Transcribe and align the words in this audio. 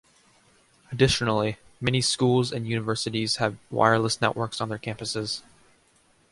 Additionally, 0.91 1.57
many 1.79 2.01
schools 2.01 2.51
and 2.51 2.67
universities 2.67 3.35
have 3.35 3.59
wireless 3.69 4.19
networks 4.19 4.59
on 4.59 4.67
their 4.69 4.79
campuses. 4.79 5.43